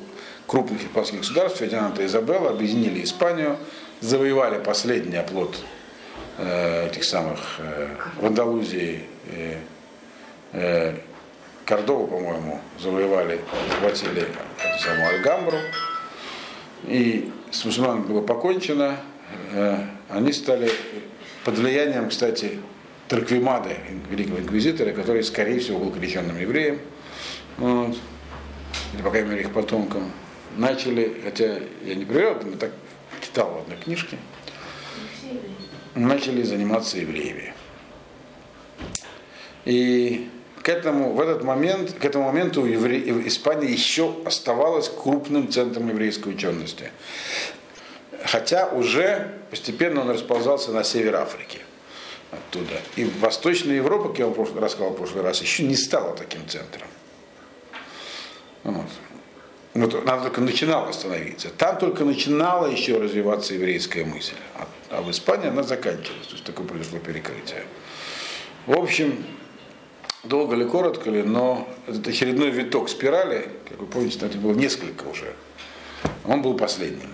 [0.47, 3.59] крупных испанских государств, Фердинанд и Изабелла, объединили Испанию,
[4.01, 5.57] завоевали последний оплот
[6.39, 7.39] этих самых
[8.21, 9.05] в Андалузии,
[11.65, 15.59] Кордову, по-моему, завоевали, захватили эту самую Альгамбру.
[16.85, 18.99] И с мусульманами было покончено.
[20.11, 20.71] Они стали
[21.45, 22.59] под влиянием, кстати,
[23.09, 23.77] Тарквимады,
[24.11, 26.81] великого инквизитора, который, скорее всего, был крещенным евреем,
[27.59, 27.97] вот,
[28.95, 30.11] или, по крайней мере, их потомкам,
[30.57, 32.73] начали, хотя я не проверял, но так
[33.21, 34.19] читал в одной книжке,
[35.95, 37.55] начали заниматься евреями.
[39.65, 40.29] И
[40.63, 46.31] к этому, в этот момент, к этому моменту евре, Испания еще оставалась крупным центром еврейской
[46.31, 46.91] учености
[48.25, 51.61] хотя уже постепенно он расползался на север Африки
[52.31, 52.81] оттуда.
[52.97, 56.89] И Восточная Европа, как я вам рассказал в прошлый раз, еще не стала таким центром.
[58.65, 58.87] Вот.
[59.75, 61.49] Вот, она только начинала становиться.
[61.51, 64.37] Там только начинала еще развиваться еврейская мысль.
[64.55, 66.29] А, а в Испании она заканчивалась.
[66.29, 67.65] То есть такое произошло перекрытие.
[68.67, 69.25] В общем,
[70.23, 75.09] долго ли, коротко ли, но этот очередной виток спирали, как вы помните, там было несколько
[75.09, 75.35] уже.
[76.25, 77.11] Он был последним.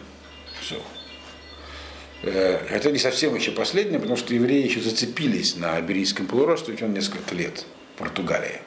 [0.60, 0.80] Все.
[2.22, 7.34] Это не совсем еще последнее, потому что евреи еще зацепились на Аберийском полуострове он несколько
[7.34, 8.60] лет в Португалии.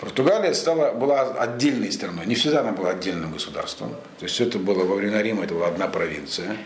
[0.00, 2.24] Португалия стала, была отдельной страной.
[2.24, 3.90] Не всегда она была отдельным государством.
[4.18, 6.56] То есть это было во времена Рима, это была одна провинция.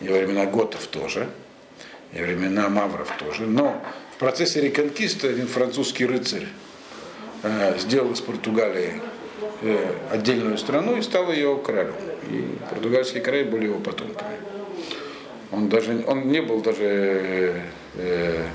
[0.00, 1.28] И во времена готов тоже.
[2.14, 3.42] И во времена мавров тоже.
[3.42, 3.78] Но
[4.14, 6.46] в процессе реконкиста один французский рыцарь
[7.42, 9.02] э, сделал из Португалии
[9.60, 11.94] э, отдельную страну и стал ее королем.
[12.30, 14.36] И португальские короли были его потомками.
[15.52, 17.62] Он даже он не был даже
[17.96, 18.46] э,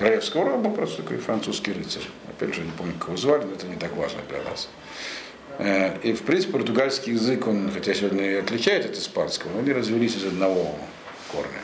[0.00, 2.02] королевского рода, был просто такой французский рыцарь.
[2.30, 4.70] Опять же, не помню, как его звали, но это не так важно для нас.
[5.58, 9.72] Э, и, в принципе, португальский язык, он, хотя сегодня и отличает от испанского, но они
[9.72, 10.74] развелись из одного
[11.30, 11.60] корня.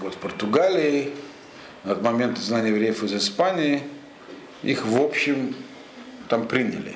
[0.00, 1.12] Вот в Португалии,
[1.84, 3.82] на момент изгнания евреев из Испании,
[4.62, 5.56] их, в общем,
[6.28, 6.94] там приняли.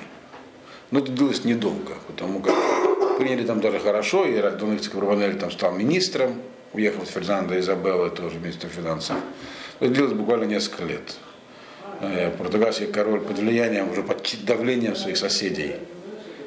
[0.91, 5.49] Но это длилось недолго, потому как приняли там даже хорошо, и Дон Ицек Барбанель там
[5.49, 6.39] стал министром,
[6.73, 9.17] уехал Фернандо Изабелла, тоже министр финансов.
[9.79, 11.15] Это длилось буквально несколько лет.
[12.01, 15.75] Э, португальский король под влиянием, уже под давлением своих соседей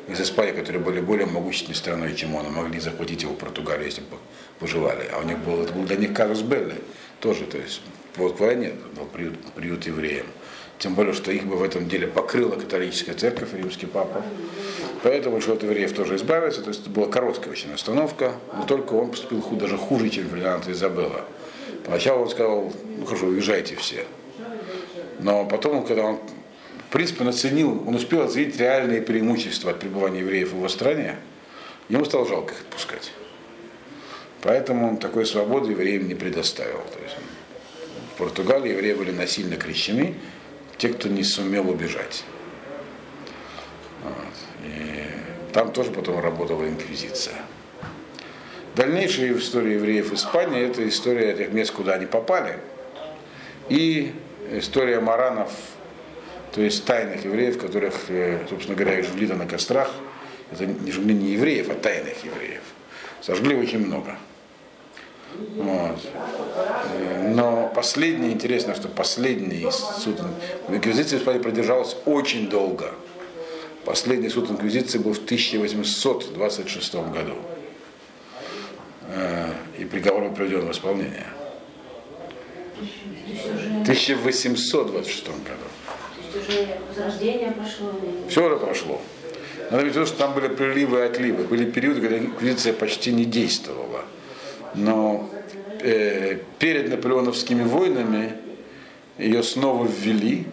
[0.08, 4.16] из Испании, которые были более могущественной страной, чем он, могли захватить его Португалию, если бы
[4.58, 5.08] пожелали.
[5.12, 6.74] А у них был, это был для них Карлос Белли,
[7.20, 7.80] тоже, то есть
[8.16, 10.26] вот к войне дал приют, приют евреям.
[10.78, 14.22] Тем более, что их бы в этом деле покрыла католическая церковь, римский папа.
[15.04, 16.62] Поэтому решил от евреев тоже избавиться.
[16.62, 18.32] То есть это была короткая очень остановка.
[18.56, 21.26] Но только он поступил хуже, даже хуже, чем Фердинанд Изабелла.
[21.84, 24.06] Поначалу он сказал, ну хорошо, уезжайте все.
[25.20, 26.20] Но потом, когда он,
[26.88, 31.16] в принципе, оценил, он успел оценить реальные преимущества от пребывания евреев в его стране,
[31.90, 33.12] ему стало жалко их отпускать.
[34.40, 36.78] Поэтому он такой свободы евреям не предоставил.
[36.78, 37.16] То есть
[38.14, 40.14] в Португалии евреи были насильно крещены,
[40.78, 42.24] те, кто не сумел убежать.
[44.02, 44.43] Вот.
[44.64, 47.36] И там тоже потом работала инквизиция.
[48.74, 52.58] Дальнейшая история евреев Испании– это история тех мест, куда они попали.
[53.68, 54.12] И
[54.50, 55.52] история маранов,
[56.52, 59.90] то есть тайных евреев, которых, э, собственно говоря, жгли на кострах.
[60.50, 62.62] Это не жгли не евреев, а тайных евреев.
[63.20, 64.16] Сожгли очень много.
[65.56, 65.98] Вот.
[67.28, 70.20] Но последнее, интересно, что последний суд
[70.68, 72.92] инквизиции в Испании продержалась очень долго.
[73.84, 77.34] Последний суд инквизиции был в 1826 году.
[79.08, 81.26] Э, и приговор был приведен в исполнение.
[82.76, 85.38] В 1826 году.
[86.32, 87.92] То есть уже возрождение прошло?
[88.28, 89.00] Все уже прошло.
[89.70, 91.44] Надо ведь что там были приливы и отливы.
[91.44, 94.04] Были периоды, когда инквизиция почти не действовала.
[94.74, 95.30] Но
[95.80, 98.32] э, перед наполеоновскими войнами
[99.18, 100.46] ее снова ввели.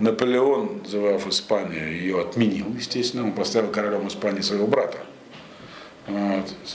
[0.00, 3.24] Наполеон, завоевав Испанию, ее отменил, естественно.
[3.24, 4.98] Он поставил королем Испании своего брата.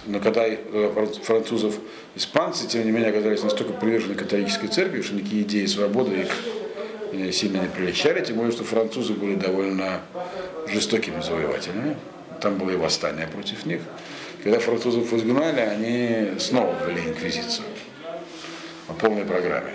[0.05, 0.45] Но когда
[1.23, 1.75] французов,
[2.15, 6.31] испанцы, тем не менее, оказались настолько привержены католической церкви, что никакие идеи свободы их
[7.11, 10.01] э, сильно не приличали, тем более, что французы были довольно
[10.67, 11.97] жестокими завоевателями.
[12.39, 13.81] Там было и восстание против них.
[14.43, 17.65] Когда французов изгнали, они снова ввели инквизицию
[18.88, 19.73] по полной программе.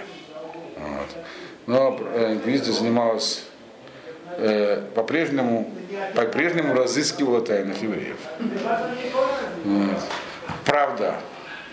[0.78, 1.24] Вот.
[1.66, 3.44] Но э, инквизиция занималась
[4.37, 5.70] э, по-прежнему,
[6.14, 8.18] по-прежнему разыскивала тайных евреев.
[10.64, 11.16] Правда,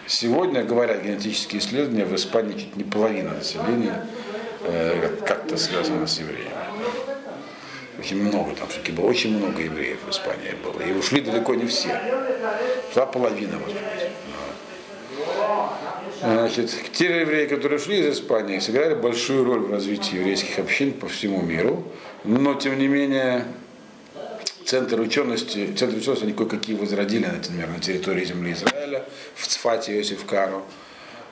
[0.06, 4.06] сегодня, говорят генетические исследования, в Испании чуть не половина населения
[4.64, 6.52] э, как-то связана с евреями.
[8.00, 10.82] Очень много, там все-таки было очень много евреев в Испании было.
[10.82, 12.00] И ушли далеко не все.
[12.94, 13.76] Шла половина, быть.
[16.20, 21.08] Значит, те евреи, которые ушли из Испании, сыграли большую роль в развитии еврейских общин по
[21.08, 21.84] всему миру,
[22.24, 23.46] но тем не менее
[24.66, 30.26] центр учености, центр учености они кое-какие возродили, например, на территории земли Израиля, в Цфате Иосиф
[30.26, 30.64] Кару.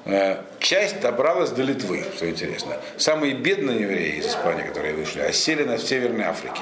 [0.06, 2.78] Э, часть добралась до Литвы, что интересно.
[2.98, 6.62] Самые бедные евреи из Испании, которые вышли, осели на Северной Африке.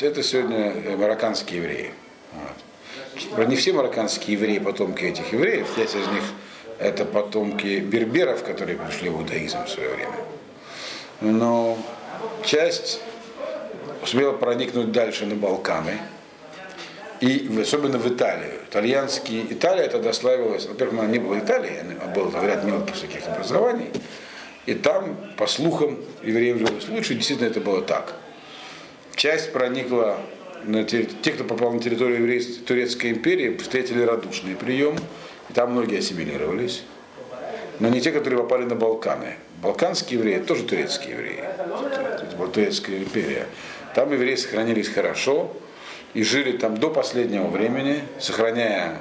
[0.00, 1.94] Это сегодня э, марокканские евреи.
[3.36, 6.22] Не все марокканские евреи потомки этих евреев, часть из них
[6.78, 10.16] это потомки берберов, которые пришли в иудаизм в свое время.
[11.20, 11.78] Но
[12.44, 13.00] часть
[14.02, 15.98] успела проникнуть дальше на Балканы,
[17.20, 18.60] и особенно в Италию.
[18.70, 23.90] Итальянский, Италия тогда славилась, во-первых, она не была Италией, а был ряд мелких всяких образований,
[24.64, 28.14] и там, по слухам, евреев жилось лучше, действительно это было так.
[29.14, 30.18] Часть проникла,
[30.86, 34.96] те, кто попал на территорию Турецкой империи, встретили радушный прием,
[35.48, 36.82] и там многие ассимилировались,
[37.78, 39.34] но не те, которые попали на Балканы.
[39.62, 41.40] Балканские евреи тоже турецкие евреи.
[41.40, 43.46] Это была турецкая империя.
[43.94, 45.52] Там евреи сохранились хорошо
[46.14, 48.98] и жили там до последнего времени, сохраняя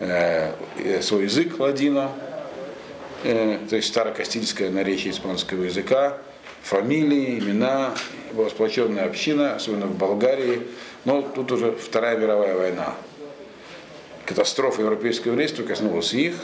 [0.00, 0.52] э,
[1.00, 2.10] свой язык ладина,
[3.24, 6.18] э, то есть старокастильское наречие испанского языка,
[6.66, 7.94] фамилии, имена,
[8.32, 10.62] была сплоченная община, особенно в Болгарии.
[11.04, 12.94] Но тут уже Вторая мировая война.
[14.24, 16.34] Катастрофа европейского еврейства коснулась их.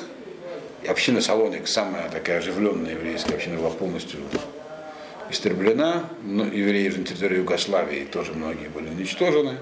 [0.85, 4.21] И община Салоник, самая такая оживленная еврейская община, была полностью
[5.31, 6.09] истреблена.
[6.23, 9.57] Но евреи на территории Югославии тоже многие были уничтожены.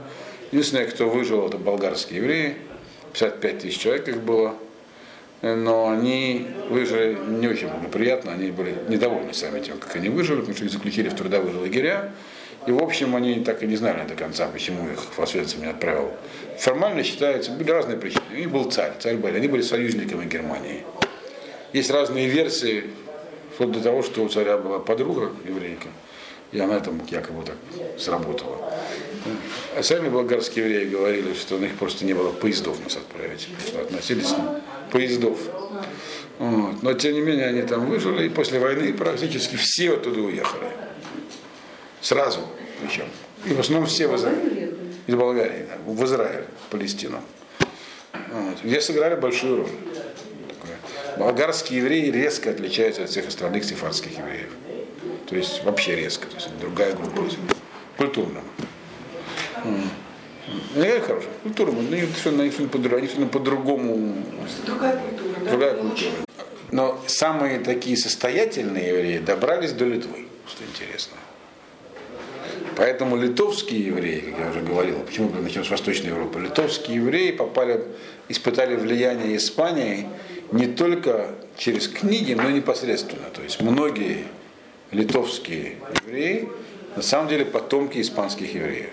[0.52, 2.56] Единственное, кто выжил, это болгарские евреи.
[3.14, 4.54] 55 тысяч человек их было.
[5.42, 10.54] Но они выжили не очень благоприятно, они были недовольны сами тем, как они выжили, потому
[10.54, 12.12] что их заключили в трудовые лагеря.
[12.66, 16.12] И, в общем, они так и не знали до конца, почему их Фасвецин не отправил.
[16.58, 18.22] Формально считается, были разные причины.
[18.32, 20.84] У них был царь, царь были, они были союзниками Германии.
[21.72, 22.84] Есть разные версии,
[23.54, 25.88] вплоть до того, что у царя была подруга еврейка,
[26.52, 27.56] и она там якобы так
[27.98, 28.58] сработала.
[29.74, 33.68] А сами болгарские евреи говорили, что у них просто не было поездов нас отправить, потому
[33.68, 34.34] что относились
[34.90, 35.38] поездов.
[36.38, 36.82] Вот.
[36.82, 40.68] Но тем не менее они там выжили, и после войны практически все оттуда уехали.
[42.00, 42.40] Сразу
[42.80, 43.06] причем.
[43.44, 44.74] И в основном все в Израиль.
[45.06, 47.20] Из Болгарии, да, в Израиль, в Палестину.
[48.12, 48.58] Вот.
[48.62, 49.70] Где сыграли большую роль.
[51.18, 54.50] Болгарские евреи резко отличаются от всех остальных сефардских евреев.
[55.26, 56.26] То есть вообще резко.
[56.26, 57.22] То есть другая группа.
[57.96, 58.40] Культурно.
[59.64, 59.90] Не
[60.74, 63.28] как хорошая культура, но они совершенно по-другому.
[63.28, 64.14] по-другому.
[64.66, 65.50] Другая культура, да?
[65.50, 66.10] Другая культура.
[66.72, 71.16] Но самые такие состоятельные евреи добрались до Литвы, что интересно.
[72.76, 77.32] Поэтому литовские евреи, как я уже говорил, почему мы начнем с Восточной Европы, литовские евреи
[77.32, 77.84] попали,
[78.28, 80.06] испытали влияние Испании
[80.52, 83.28] не только через книги, но и непосредственно.
[83.34, 84.24] То есть многие
[84.92, 85.76] литовские
[86.06, 86.48] евреи
[86.96, 88.90] на самом деле потомки испанских евреев.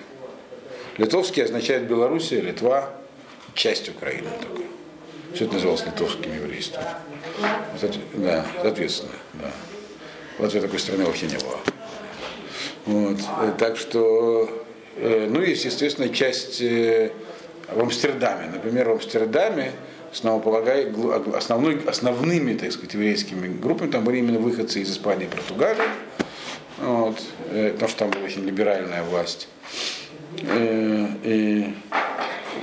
[0.98, 2.90] Литовский означает Белоруссия, Литва,
[3.54, 4.64] часть Украины только.
[5.34, 6.84] Все это называлось литовским еврейством.
[8.14, 9.52] Да, соответственно, да.
[10.40, 11.60] Вот такой страны вообще не было.
[12.86, 13.18] Вот.
[13.58, 14.50] Так что,
[14.96, 17.12] э, ну, есть, естественно, часть э,
[17.70, 18.50] в Амстердаме.
[18.54, 19.74] Например, в Амстердаме
[21.36, 25.84] основной, основными, так сказать, еврейскими группами там были именно выходцы из Испании и Португалии,
[26.80, 27.20] вот,
[27.52, 29.48] э, потому что там была очень либеральная власть.
[30.42, 31.74] И,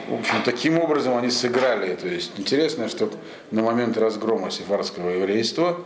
[0.08, 1.94] в общем, таким образом они сыграли.
[1.94, 3.10] То есть интересно, что
[3.50, 5.84] на момент разгрома сефарского еврейства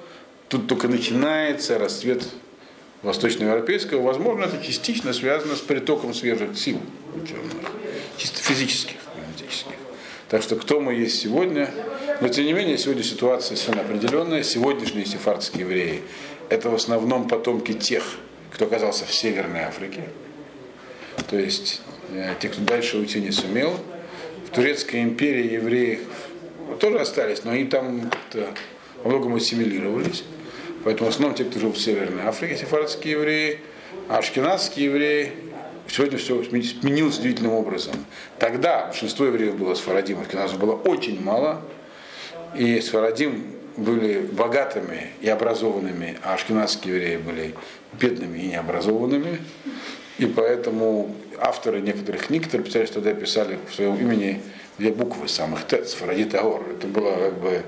[0.48, 2.26] тут только начинается расцвет
[3.02, 4.02] восточноевропейского.
[4.02, 6.80] Возможно, это частично связано с притоком свежих сил
[7.14, 7.52] ученых,
[8.16, 9.76] чисто физических, генетических.
[10.28, 11.70] Так что кто мы есть сегодня,
[12.20, 14.42] но тем не менее сегодня ситуация совершенно определенная.
[14.42, 16.02] Сегодняшние сефардские евреи–
[16.50, 18.04] это в основном потомки тех,
[18.52, 20.02] кто оказался в Северной Африке,
[21.28, 23.78] то есть э, те, кто дальше уйти не сумел.
[24.46, 26.00] В Турецкой империи евреи
[26.80, 28.54] тоже остались, но они там как-то
[29.02, 30.24] во многом ассимилировались.
[30.84, 33.60] Поэтому в основном те, кто жил в Северной Африке, сефардские евреи,
[34.08, 35.32] ашкенадские евреи,
[35.88, 37.94] сегодня все сменилось удивительным образом.
[38.38, 41.62] Тогда большинство евреев было сфарадим, ашкеназов было очень мало,
[42.56, 43.44] и сфарадим
[43.76, 47.54] были богатыми и образованными, а ашкенадские евреи были
[47.92, 49.40] бедными и необразованными.
[50.18, 54.42] И поэтому авторы некоторых книг, которые писали, что тогда писали в своем имени
[54.76, 56.64] две буквы самых Тец, Фарадит Аор.
[56.70, 57.62] Это было как бы,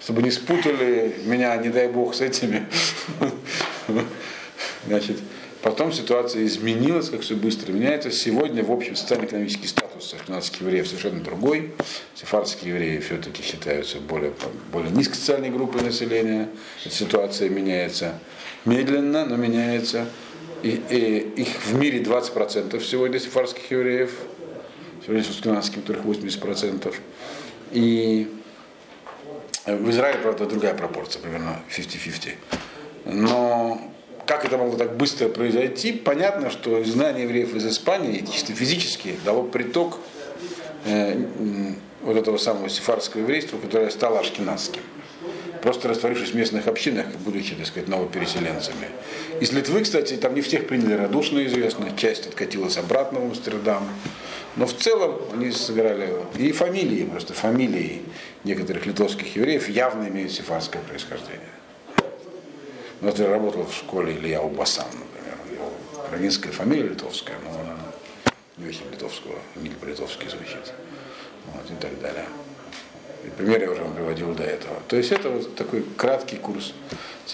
[0.00, 2.66] чтобы не спутали меня, не дай бог, с этими.
[4.86, 5.18] Значит,
[5.60, 8.12] потом ситуация изменилась, как все быстро меняется.
[8.12, 11.72] Сегодня, в общем, социально-экономический статус ашкенадских евреев совершенно другой.
[12.14, 14.32] Сефардские евреи все-таки считаются более,
[14.72, 16.48] более низкой социальной группой населения.
[16.88, 18.14] Ситуация меняется
[18.64, 20.06] медленно, но меняется.
[20.62, 24.12] И, и их в мире 20% сегодня сефарских евреев,
[25.02, 26.94] сегодня с аскенадским, которых 80%.
[27.72, 28.28] И
[29.66, 32.34] в Израиле, правда, другая пропорция, примерно 50-50.
[33.04, 33.80] Но
[34.26, 39.44] как это могло так быстро произойти, понятно, что изгнание евреев из Испании чисто физически дало
[39.44, 39.98] приток
[40.84, 41.16] э,
[42.02, 44.82] вот этого самого сефарского еврейства, которое стало ашкенадским
[45.62, 48.88] просто растворившись в местных общинах, будучи, так сказать, новопереселенцами.
[49.40, 53.88] Из Литвы, кстати, там не всех приняли радушно, известно, часть откатилась обратно в Амстердам.
[54.56, 58.02] Но в целом они сыграли и фамилии, просто фамилии
[58.44, 61.40] некоторых литовских евреев явно имеют сефарское происхождение.
[63.00, 65.36] Вот я работал в школе Илья Убасан, например.
[65.52, 65.72] Его
[66.10, 67.76] равинская фамилия литовская, но она
[68.56, 70.72] не очень литовского, не по-литовски звучит.
[71.54, 72.26] Вот, и так далее.
[73.36, 74.76] Пример я уже вам приводил до этого.
[74.88, 76.74] То есть это вот такой краткий курс